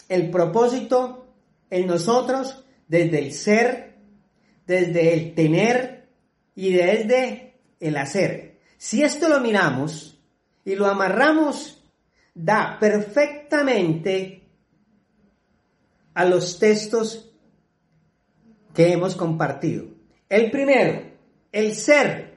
el 0.08 0.30
propósito 0.30 1.34
en 1.72 1.88
nosotros 1.88 2.64
desde 2.88 3.18
el 3.18 3.34
ser, 3.34 3.98
desde 4.68 5.16
el 5.16 5.34
tener, 5.34 6.08
y 6.54 6.74
desde 6.74 7.56
el 7.80 7.98
hacer. 7.98 8.55
Si 8.86 9.02
esto 9.02 9.28
lo 9.28 9.40
miramos 9.40 10.16
y 10.64 10.76
lo 10.76 10.86
amarramos, 10.86 11.84
da 12.36 12.78
perfectamente 12.80 14.44
a 16.14 16.24
los 16.24 16.60
textos 16.60 17.34
que 18.76 18.94
hemos 18.94 19.16
compartido. 19.16 19.88
El 20.30 20.52
primero, 20.52 21.02
el 21.52 21.74
ser, 21.74 22.36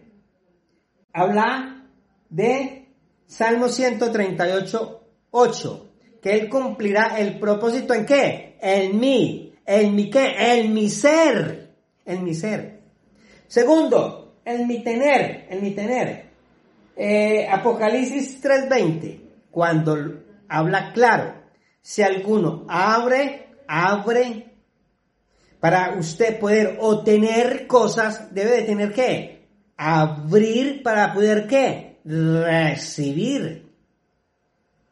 habla 1.12 1.86
de 2.30 2.94
Salmo 3.26 3.68
138, 3.68 5.04
8, 5.30 5.90
que 6.22 6.32
Él 6.32 6.48
cumplirá 6.48 7.18
el 7.18 7.38
propósito 7.38 7.92
en 7.92 8.06
qué? 8.06 8.56
En 8.62 8.98
mí, 8.98 9.52
en 9.66 9.94
mi 9.94 10.08
qué, 10.08 10.34
en 10.38 10.72
mi 10.72 10.88
ser, 10.88 11.74
en 12.06 12.24
mi 12.24 12.32
ser. 12.32 12.80
Segundo, 13.48 14.38
en 14.46 14.66
mi 14.66 14.82
tener, 14.82 15.46
en 15.50 15.62
mi 15.62 15.72
tener. 15.72 16.27
Eh, 17.00 17.46
Apocalipsis 17.48 18.40
3:20, 18.40 19.20
cuando 19.52 20.24
habla 20.48 20.92
claro, 20.92 21.32
si 21.80 22.02
alguno 22.02 22.66
abre, 22.68 23.50
abre, 23.68 24.46
para 25.60 25.94
usted 25.96 26.40
poder 26.40 26.76
obtener 26.80 27.68
cosas, 27.68 28.34
debe 28.34 28.50
de 28.50 28.62
tener 28.62 28.92
que 28.92 29.46
abrir 29.76 30.82
para 30.82 31.14
poder 31.14 31.46
qué? 31.46 31.98
Recibir. 32.04 33.70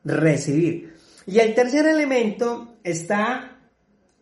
Recibir. 0.05 0.95
Y 1.27 1.41
el 1.41 1.57
tercer 1.57 1.87
elemento 1.87 2.77
está 2.85 3.59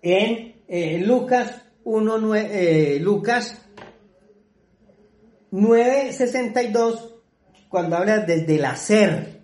en 0.01 0.55
eh, 0.68 1.03
Lucas 1.05 1.66
1, 1.85 2.35
eh, 2.35 2.99
Lucas 2.99 3.61
962 5.51 7.13
cuando 7.75 7.97
habla 7.97 8.21
desde 8.21 8.55
el 8.55 8.65
hacer, 8.67 9.41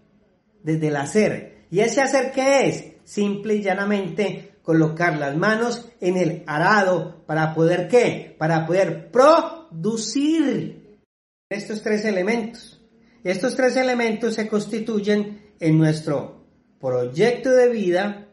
desde 0.62 0.87
el 0.87 0.95
hacer. 0.95 1.64
¿Y 1.69 1.81
ese 1.81 2.01
hacer 2.01 2.31
qué 2.31 2.69
es? 2.69 2.85
Simple 3.03 3.57
y 3.57 3.62
llanamente 3.62 4.53
colocar 4.62 5.19
las 5.19 5.37
manos 5.37 5.90
en 6.01 6.16
el 6.16 6.45
arado 6.47 7.25
para 7.27 7.53
poder 7.57 7.88
qué? 7.88 8.37
Para 8.38 8.69
poder 8.69 9.11
producir 9.11 11.01
estos 11.49 11.83
tres 11.83 12.05
elementos. 12.05 12.81
Estos 13.25 13.57
tres 13.57 13.75
elementos 13.75 14.37
se 14.37 14.47
constituyen 14.47 15.55
en 15.59 15.77
nuestro 15.77 16.45
proyecto 16.79 17.51
de 17.51 17.69
vida, 17.69 18.29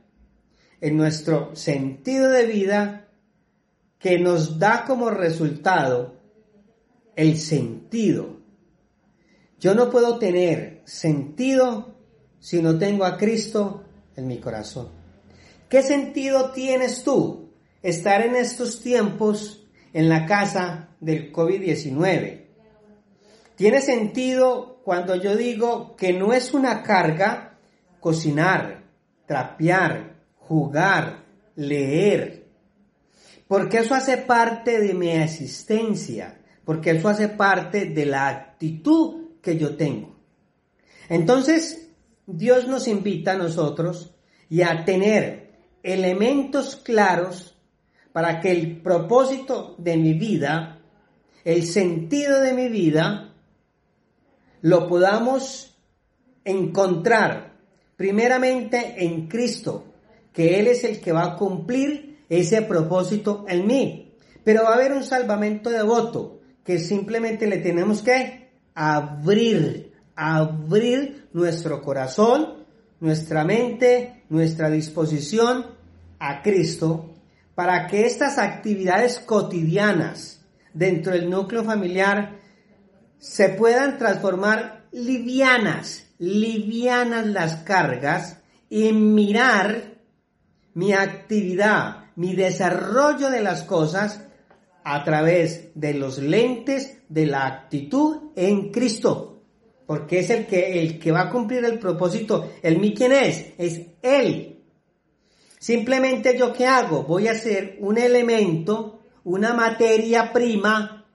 en 0.80 0.96
nuestro 0.96 1.56
sentido 1.56 2.30
de 2.30 2.46
vida, 2.46 3.08
que 3.98 4.20
nos 4.20 4.60
da 4.60 4.86
como 4.86 5.10
resultado 5.10 6.18
el 7.16 7.40
sentido. 7.40 8.37
Yo 9.60 9.74
no 9.74 9.90
puedo 9.90 10.20
tener 10.20 10.82
sentido 10.86 11.96
si 12.40 12.62
no 12.62 12.78
tengo 12.78 13.06
a 13.06 13.18
Cristo 13.18 13.84
en 14.16 14.28
mi 14.28 14.38
corazón. 14.38 14.90
¿Qué 15.70 15.82
sentido 15.82 16.52
tienes 16.52 17.04
tú 17.04 17.50
estar 17.82 18.22
en 18.22 18.36
estos 18.36 18.82
tiempos 18.82 19.66
en 19.94 20.10
la 20.10 20.26
casa 20.26 20.90
del 21.00 21.32
COVID-19? 21.34 22.46
Tiene 23.56 23.82
sentido 23.82 24.82
cuando 24.84 25.16
yo 25.16 25.36
digo 25.36 25.96
que 25.96 26.14
no 26.14 26.34
es 26.34 26.54
una 26.54 26.84
carga 26.84 27.58
cocinar, 28.00 28.84
trapear, 29.26 30.22
jugar, 30.36 31.26
leer, 31.56 32.46
porque 33.48 33.80
eso 33.80 33.96
hace 33.96 34.18
parte 34.18 34.80
de 34.80 34.94
mi 34.94 35.10
existencia 35.10 36.38
porque 36.68 36.92
eso 36.92 37.08
hace 37.08 37.30
parte 37.30 37.86
de 37.86 38.06
la 38.06 38.28
actitud 38.28 39.27
que 39.48 39.58
yo 39.58 39.78
tengo. 39.78 40.14
Entonces, 41.08 41.90
Dios 42.26 42.68
nos 42.68 42.86
invita 42.90 43.32
a 43.32 43.38
nosotros 43.38 44.14
y 44.50 44.62
a 44.62 44.84
tener 44.84 45.54
elementos 45.84 46.76
claros 46.76 47.58
para 48.12 48.42
que 48.42 48.52
el 48.52 48.82
propósito 48.82 49.76
de 49.78 49.96
mi 49.96 50.16
vida, 50.16 50.82
el 51.46 51.64
sentido 51.64 52.42
de 52.42 52.52
mi 52.52 52.68
vida, 52.68 53.34
lo 54.64 54.90
podamos 54.90 55.74
encontrar 56.44 57.54
primeramente 57.96 58.96
en 58.98 59.30
Cristo, 59.30 59.94
que 60.34 60.60
Él 60.60 60.68
es 60.68 60.84
el 60.84 61.00
que 61.00 61.14
va 61.14 61.24
a 61.24 61.36
cumplir 61.38 62.26
ese 62.28 62.64
propósito 62.64 63.46
en 63.48 63.66
mí. 63.66 64.14
Pero 64.44 64.64
va 64.64 64.72
a 64.72 64.76
haber 64.76 64.92
un 64.92 65.06
salvamento 65.06 65.70
devoto, 65.70 66.42
que 66.66 66.80
simplemente 66.80 67.48
le 67.48 67.60
tenemos 67.60 68.02
que 68.02 68.47
abrir, 68.80 69.92
abrir 70.16 71.30
nuestro 71.34 71.82
corazón, 71.82 72.68
nuestra 73.00 73.44
mente, 73.44 74.24
nuestra 74.30 74.70
disposición 74.70 75.66
a 76.20 76.44
Cristo 76.44 77.16
para 77.56 77.88
que 77.88 78.06
estas 78.06 78.38
actividades 78.38 79.18
cotidianas 79.18 80.46
dentro 80.76 81.14
del 81.14 81.28
núcleo 81.28 81.64
familiar 81.64 82.40
se 83.18 83.50
puedan 83.50 83.98
transformar 83.98 84.86
livianas, 84.92 86.06
livianas 86.20 87.26
las 87.26 87.56
cargas 87.64 88.44
y 88.70 88.94
mirar 88.94 89.96
mi 90.76 90.94
actividad, 90.94 92.12
mi 92.16 92.36
desarrollo 92.36 93.32
de 93.32 93.42
las 93.42 93.64
cosas 93.64 94.22
a 94.84 95.04
través 95.04 95.72
de 95.74 95.96
los 95.96 96.20
lentes 96.20 96.97
de 97.10 97.26
la 97.26 97.46
actitud 97.46 98.32
en 98.36 98.72
Cristo. 98.72 99.42
Porque 99.86 100.20
es 100.20 100.30
el 100.30 100.46
que, 100.46 100.82
el 100.82 101.00
que 101.00 101.12
va 101.12 101.22
a 101.22 101.30
cumplir 101.30 101.64
el 101.64 101.80
propósito. 101.80 102.52
¿El 102.62 102.80
mí 102.80 102.94
quién 102.94 103.14
es? 103.14 103.54
Es 103.58 103.82
Él. 104.02 104.58
Simplemente 105.60 106.38
yo 106.38 106.54
qué 106.54 106.66
hago? 106.66 107.04
Voy 107.04 107.28
a 107.28 107.32
hacer 107.32 107.78
un 107.80 107.98
elemento, 107.98 109.00
una 109.24 109.54
materia 109.54 110.32
prima, 110.32 111.06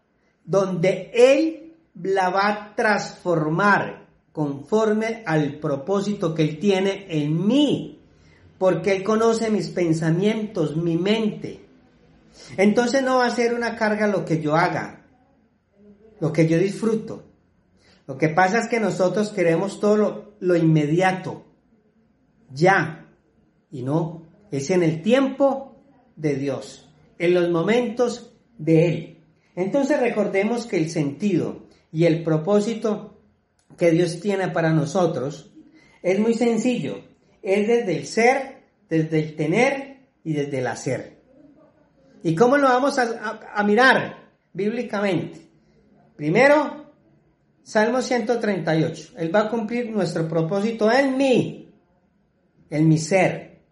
donde 0.45 1.11
Él 1.15 1.75
la 2.03 2.31
va 2.31 2.49
a 2.49 2.75
transformar 2.75 4.07
conforme 4.33 5.23
al 5.27 5.59
propósito 5.59 6.35
que 6.35 6.43
Él 6.43 6.59
tiene 6.59 7.07
en 7.11 7.47
mí, 7.47 8.01
porque 8.59 8.93
Él 8.93 9.03
conoce 9.05 9.51
mis 9.51 9.69
pensamientos, 9.69 10.77
mi 10.77 10.97
mente. 10.97 11.65
Entonces 12.57 13.03
no 13.03 13.19
va 13.19 13.27
a 13.27 13.31
ser 13.31 13.55
una 13.55 13.77
carga 13.77 14.07
lo 14.07 14.25
que 14.25 14.41
yo 14.41 14.57
haga, 14.57 15.02
lo 16.23 16.33
que 16.33 16.47
yo 16.47 16.57
disfruto. 16.57 17.25
Lo 18.07 18.17
que 18.17 18.29
pasa 18.29 18.61
es 18.61 18.69
que 18.69 18.79
nosotros 18.79 19.31
queremos 19.31 19.81
todo 19.81 20.37
lo, 20.39 20.57
inmediato, 20.57 21.45
ya, 22.49 23.09
y 23.73 23.83
no, 23.83 24.23
es 24.53 24.71
en 24.71 24.85
el 24.85 25.03
tiempo 25.03 25.83
de 26.15 26.37
Dios, 26.37 26.89
en 27.19 27.35
los 27.35 27.51
momentos 27.51 28.33
de 28.57 28.87
Él. 28.87 29.19
Entonces 29.57 29.99
recordemos 29.99 30.67
que 30.67 30.77
el 30.77 30.91
sentido 30.91 31.67
y 31.91 32.05
el 32.05 32.23
propósito 32.23 33.19
que 33.77 33.91
Dios 33.91 34.21
tiene 34.21 34.47
para 34.47 34.71
nosotros 34.71 35.53
es 36.05 36.21
muy 36.21 36.35
sencillo. 36.35 37.01
Es 37.43 37.67
desde 37.67 37.97
el 37.97 38.07
ser, 38.07 38.63
desde 38.89 39.19
el 39.19 39.35
tener 39.35 39.97
y 40.23 40.35
desde 40.35 40.61
el 40.61 40.69
hacer. 40.69 41.19
¿Y 42.23 42.37
cómo 42.37 42.59
lo 42.59 42.69
vamos 42.69 42.97
a, 42.97 43.65
mirar 43.65 44.19
bíblicamente? 44.53 45.52
Primero, 46.17 46.93
Salmo 47.63 48.03
138. 48.03 49.15
Él 49.17 49.35
va 49.35 49.43
a 49.43 49.51
cumplir 49.51 49.91
nuestro 49.91 50.29
propósito 50.29 50.91
en 50.91 51.17
mí, 51.17 51.75
en 52.71 52.89
mi 52.89 52.99
ser. 52.99 53.63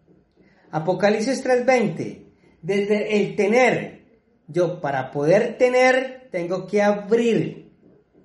Apocalipsis 0.71 1.43
3:20. 1.43 2.27
Desde 2.61 3.17
el 3.17 3.35
tener, 3.35 4.05
yo 4.47 4.79
para 4.79 5.11
poder 5.11 5.57
tener, 5.57 6.29
tengo 6.31 6.67
que 6.67 6.81
abrir 6.81 7.71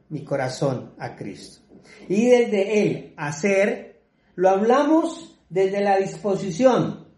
mi 0.08 0.24
corazón 0.24 0.94
a 0.98 1.16
Cristo. 1.16 1.62
Y 2.08 2.26
desde 2.26 2.82
el 2.82 3.14
hacer, 3.16 4.02
lo 4.34 4.50
hablamos 4.50 5.40
desde 5.48 5.80
la 5.80 5.96
disposición. 5.98 7.08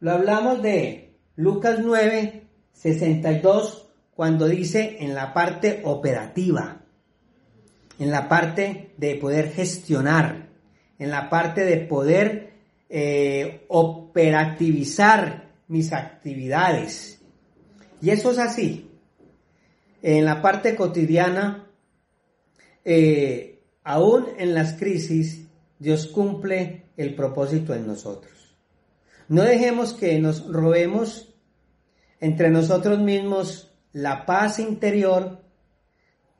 Lo 0.00 0.12
hablamos 0.12 0.62
de 0.62 1.18
Lucas 1.36 1.78
9, 1.82 2.48
62, 2.72 3.81
cuando 4.14 4.46
dice 4.46 4.98
en 5.00 5.14
la 5.14 5.32
parte 5.32 5.80
operativa, 5.84 6.82
en 7.98 8.10
la 8.10 8.28
parte 8.28 8.92
de 8.96 9.14
poder 9.16 9.52
gestionar, 9.52 10.48
en 10.98 11.10
la 11.10 11.30
parte 11.30 11.64
de 11.64 11.78
poder 11.78 12.52
eh, 12.88 13.64
operativizar 13.68 15.50
mis 15.68 15.92
actividades. 15.92 17.20
Y 18.00 18.10
eso 18.10 18.32
es 18.32 18.38
así. 18.38 18.90
En 20.02 20.24
la 20.24 20.42
parte 20.42 20.74
cotidiana, 20.74 21.70
eh, 22.84 23.62
aún 23.84 24.26
en 24.38 24.54
las 24.54 24.74
crisis, 24.74 25.46
Dios 25.78 26.06
cumple 26.08 26.86
el 26.96 27.14
propósito 27.14 27.74
en 27.74 27.86
nosotros. 27.86 28.56
No 29.28 29.42
dejemos 29.42 29.94
que 29.94 30.18
nos 30.18 30.46
robemos 30.46 31.34
entre 32.20 32.50
nosotros 32.50 32.98
mismos 32.98 33.71
la 33.92 34.24
paz 34.26 34.58
interior, 34.58 35.42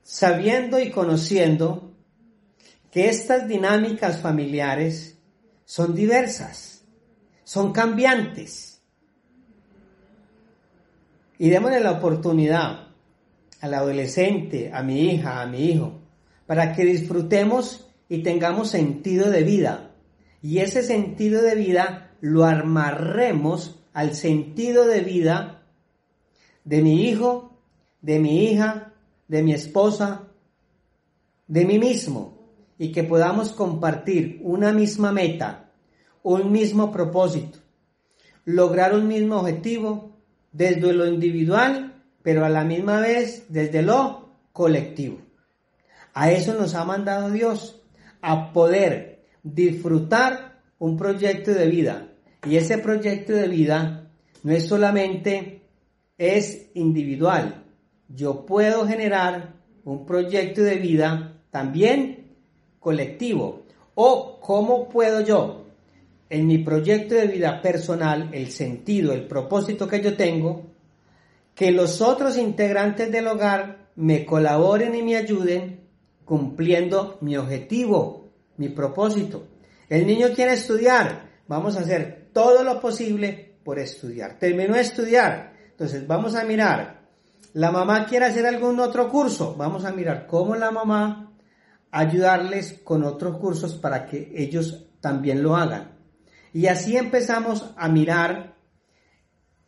sabiendo 0.03 0.81
y 0.81 0.91
conociendo 0.91 1.93
que 2.91 3.09
estas 3.09 3.49
dinámicas 3.49 4.21
familiares 4.21 5.19
son 5.65 5.95
diversas, 5.95 6.85
son 7.45 7.73
cambiantes. 7.73 8.83
Y 11.39 11.49
démosle 11.49 11.81
la 11.81 11.93
oportunidad 11.93 12.89
al 13.61 13.75
adolescente, 13.75 14.71
a 14.73 14.83
mi 14.83 15.11
hija, 15.11 15.41
a 15.41 15.47
mi 15.47 15.71
hijo, 15.71 16.01
para 16.47 16.75
que 16.75 16.85
disfrutemos 16.85 17.89
y 18.09 18.23
tengamos 18.23 18.71
sentido 18.71 19.31
de 19.31 19.43
vida. 19.43 19.95
Y 20.43 20.59
ese 20.59 20.83
sentido 20.83 21.43
de 21.43 21.55
vida 21.55 22.11
lo 22.21 22.45
armarremos 22.45 23.81
al 23.93 24.15
sentido 24.15 24.87
de 24.87 25.01
vida 25.01 25.62
de 26.65 26.83
mi 26.83 27.09
hijo, 27.09 27.59
de 28.01 28.19
mi 28.19 28.45
hija, 28.45 28.93
de 29.29 29.43
mi 29.43 29.53
esposa, 29.53 30.29
de 31.47 31.65
mí 31.65 31.79
mismo, 31.79 32.39
y 32.79 32.93
que 32.93 33.05
podamos 33.05 33.53
compartir 33.53 34.41
una 34.43 34.73
misma 34.73 35.13
meta, 35.13 35.71
un 36.23 36.53
mismo 36.53 36.91
propósito, 36.93 37.59
lograr 38.45 38.95
un 38.95 39.07
mismo 39.09 39.39
objetivo 39.39 40.17
desde 40.53 40.93
lo 40.93 41.07
individual, 41.07 42.03
pero 42.23 42.45
a 42.45 42.49
la 42.49 42.65
misma 42.65 43.01
vez 43.01 43.45
desde 43.49 43.83
lo 43.83 44.29
colectivo. 44.53 45.19
A 46.15 46.31
eso 46.31 46.55
nos 46.55 46.75
ha 46.75 46.85
mandado 46.85 47.31
Dios, 47.31 47.81
a 48.21 48.53
poder 48.53 49.25
disfrutar 49.43 50.61
un 50.79 50.97
proyecto 50.97 51.53
de 51.53 51.67
vida. 51.67 52.09
Y 52.47 52.57
ese 52.57 52.79
proyecto 52.79 53.33
de 53.33 53.49
vida 53.49 54.11
no 54.43 54.53
es 54.53 54.67
solamente 54.67 55.62
es 56.19 56.71
individual. 56.75 57.65
Yo 58.09 58.47
puedo 58.47 58.87
generar 58.87 59.55
un 59.85 60.07
proyecto 60.07 60.63
de 60.63 60.77
vida 60.77 61.41
también 61.51 62.37
colectivo. 62.79 63.63
O 63.95 64.41
cómo 64.41 64.89
puedo 64.89 65.21
yo, 65.21 65.67
en 66.31 66.47
mi 66.47 66.59
proyecto 66.59 67.15
de 67.15 67.27
vida 67.27 67.61
personal, 67.61 68.31
el 68.33 68.49
sentido, 68.49 69.13
el 69.13 69.27
propósito 69.27 69.87
que 69.87 70.01
yo 70.01 70.17
tengo, 70.17 70.73
que 71.55 71.71
los 71.71 72.01
otros 72.01 72.39
integrantes 72.39 73.13
del 73.13 73.27
hogar 73.27 73.91
me 73.97 74.25
colaboren 74.25 74.95
y 74.95 75.03
me 75.03 75.17
ayuden 75.17 75.81
cumpliendo 76.25 77.19
mi 77.21 77.37
objetivo, 77.37 78.31
mi 78.57 78.71
propósito. 78.71 79.47
El 79.89 80.07
niño 80.07 80.29
quiere 80.35 80.55
estudiar, 80.55 81.29
vamos 81.47 81.77
a 81.77 81.81
hacer 81.81 82.31
todo 82.33 82.65
lo 82.65 82.81
posible 82.81 83.57
por 83.63 83.79
estudiar. 83.79 84.39
Terminó 84.39 84.75
de 84.75 84.81
estudiar, 84.81 85.53
entonces 85.73 86.07
vamos 86.07 86.35
a 86.35 86.45
mirar. 86.45 87.03
La 87.55 87.71
mamá 87.71 88.07
quiere 88.07 88.27
hacer 88.27 88.47
algún 88.47 88.81
otro 88.81 89.11
curso, 89.11 89.55
vamos 89.57 89.85
a 89.85 89.93
mirar 89.93 90.27
cómo 90.27 90.55
la 90.55 90.71
mamá 90.71 91.33
ayudarles 91.91 92.81
con 92.85 93.05
otros 93.05 93.37
cursos 93.39 93.75
para 93.75 94.07
que 94.07 94.33
ellos 94.35 94.87
también 95.01 95.43
lo 95.43 95.57
hagan. 95.57 95.99
Y 96.55 96.67
así 96.67 96.97
empezamos 96.97 97.73
a 97.77 97.89
mirar 97.89 98.57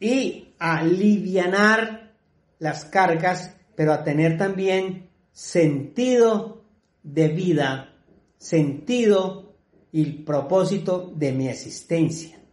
y 0.00 0.54
a 0.58 0.78
alivianar 0.78 2.14
las 2.58 2.84
cargas, 2.86 3.54
pero 3.74 3.92
a 3.92 4.04
tener 4.04 4.38
también 4.38 5.10
sentido 5.32 6.64
de 7.02 7.28
vida, 7.28 7.94
sentido 8.38 9.56
y 9.92 10.24
propósito 10.24 11.12
de 11.14 11.32
mi 11.32 11.48
existencia. 11.48 12.43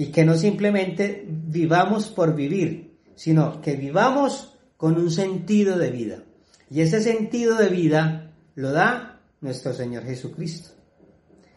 Y 0.00 0.06
que 0.12 0.24
no 0.24 0.34
simplemente 0.34 1.26
vivamos 1.28 2.08
por 2.08 2.34
vivir, 2.34 2.96
sino 3.16 3.60
que 3.60 3.76
vivamos 3.76 4.58
con 4.78 4.96
un 4.96 5.10
sentido 5.10 5.76
de 5.76 5.90
vida. 5.90 6.22
Y 6.70 6.80
ese 6.80 7.02
sentido 7.02 7.54
de 7.56 7.68
vida 7.68 8.32
lo 8.54 8.72
da 8.72 9.20
nuestro 9.42 9.74
Señor 9.74 10.04
Jesucristo. 10.04 10.70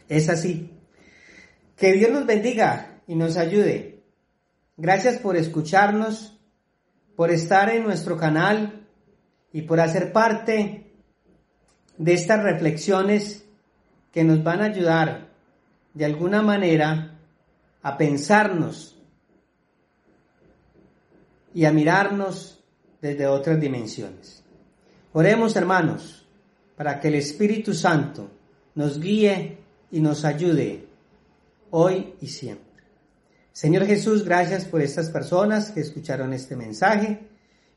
Es 0.09 0.27
así. 0.27 0.71
Que 1.77 1.93
Dios 1.93 2.11
nos 2.11 2.25
bendiga 2.25 2.99
y 3.07 3.15
nos 3.15 3.37
ayude. 3.37 4.03
Gracias 4.75 5.19
por 5.19 5.37
escucharnos, 5.37 6.37
por 7.15 7.31
estar 7.31 7.69
en 7.69 7.83
nuestro 7.83 8.17
canal 8.17 8.89
y 9.53 9.61
por 9.61 9.79
hacer 9.79 10.11
parte 10.11 10.91
de 11.97 12.13
estas 12.13 12.43
reflexiones 12.43 13.45
que 14.11 14.25
nos 14.25 14.43
van 14.43 14.61
a 14.61 14.65
ayudar 14.65 15.29
de 15.93 16.03
alguna 16.03 16.41
manera 16.41 17.12
a 17.83 17.97
pensarnos 17.97 18.97
y 21.53 21.65
a 21.65 21.71
mirarnos 21.71 22.63
desde 23.01 23.27
otras 23.27 23.59
dimensiones. 23.59 24.43
Oremos 25.11 25.55
hermanos 25.55 26.25
para 26.75 26.99
que 26.99 27.09
el 27.09 27.15
Espíritu 27.15 27.73
Santo 27.73 28.31
nos 28.75 28.99
guíe 28.99 29.59
y 29.91 29.99
nos 29.99 30.25
ayude 30.25 30.87
hoy 31.69 32.15
y 32.21 32.27
siempre. 32.27 32.83
Señor 33.51 33.85
Jesús, 33.85 34.23
gracias 34.23 34.65
por 34.65 34.81
estas 34.81 35.11
personas 35.11 35.69
que 35.69 35.81
escucharon 35.81 36.33
este 36.33 36.55
mensaje 36.55 37.27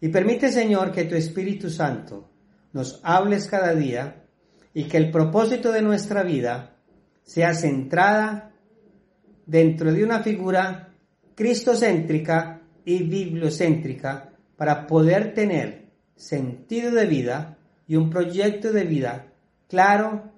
y 0.01 0.09
permite, 0.09 0.51
Señor, 0.51 0.92
que 0.92 1.05
tu 1.05 1.16
Espíritu 1.16 1.69
Santo 1.69 2.31
nos 2.73 3.01
hables 3.03 3.49
cada 3.49 3.75
día 3.75 4.25
y 4.73 4.85
que 4.85 4.97
el 4.97 5.11
propósito 5.11 5.73
de 5.73 5.83
nuestra 5.83 6.23
vida 6.23 6.77
sea 7.25 7.55
centrada 7.55 8.53
dentro 9.46 9.92
de 9.92 10.04
una 10.04 10.22
figura 10.22 10.88
cristocéntrica 11.35 12.61
y 12.85 13.02
bibliocéntrica 13.02 14.30
para 14.56 14.87
poder 14.87 15.35
tener 15.35 15.87
sentido 16.16 16.90
de 16.92 17.06
vida 17.06 17.59
y 17.87 17.96
un 17.96 18.11
proyecto 18.11 18.72
de 18.72 18.85
vida 18.85 19.26
claro, 19.68 20.32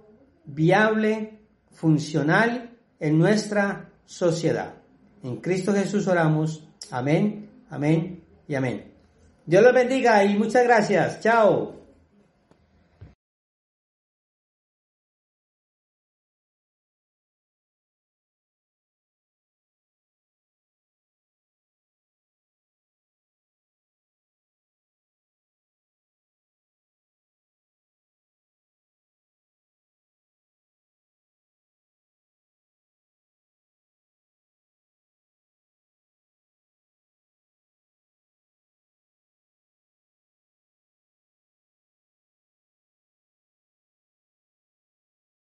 viable, 0.44 1.38
funcional 1.70 2.70
en 3.00 3.18
nuestra 3.18 3.90
sociedad. 4.04 4.74
En 5.22 5.36
Cristo 5.36 5.72
Jesús 5.72 6.06
oramos. 6.06 6.66
Amén, 6.90 7.50
amén 7.70 8.24
y 8.46 8.54
amén. 8.54 8.92
Dios 9.46 9.62
los 9.62 9.74
bendiga 9.74 10.24
y 10.24 10.36
muchas 10.36 10.64
gracias. 10.64 11.20
Chao. 11.20 11.77